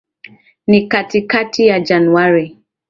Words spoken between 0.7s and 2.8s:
katikati ya Januari.